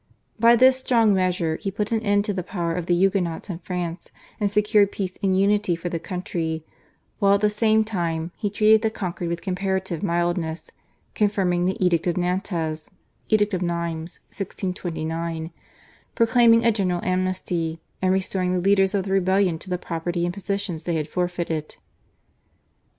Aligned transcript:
By 0.39 0.55
this 0.55 0.77
strong 0.77 1.13
measure 1.13 1.57
he 1.57 1.69
put 1.69 1.91
an 1.91 2.01
end 2.01 2.25
to 2.25 2.33
the 2.33 2.41
power 2.41 2.73
of 2.73 2.87
the 2.87 2.95
Huguenots 2.95 3.51
in 3.51 3.59
France 3.59 4.11
and 4.39 4.49
secured 4.49 4.91
peace 4.91 5.15
and 5.21 5.39
unity 5.39 5.75
for 5.75 5.89
the 5.89 5.99
country, 5.99 6.65
while 7.19 7.35
at 7.35 7.41
the 7.41 7.51
same 7.51 7.83
time 7.83 8.31
he 8.35 8.49
treated 8.49 8.81
the 8.81 8.89
conquered 8.89 9.29
with 9.29 9.43
comparative 9.43 10.01
mildness, 10.01 10.71
confirming 11.13 11.67
the 11.67 11.77
Edict 11.79 12.07
of 12.07 12.17
Nantes 12.17 12.89
(Edict 13.29 13.53
of 13.53 13.61
Nimes, 13.61 14.19
1629), 14.29 15.51
proclaiming 16.15 16.65
a 16.65 16.71
general 16.71 17.01
amnesty, 17.05 17.79
and 18.01 18.11
restoring 18.11 18.53
the 18.53 18.59
leaders 18.59 18.95
of 18.95 19.03
the 19.05 19.11
rebellion 19.11 19.59
to 19.59 19.69
the 19.69 19.77
property 19.77 20.25
and 20.25 20.33
positions 20.33 20.81
they 20.81 20.95
had 20.95 21.07
forfeited. 21.07 21.75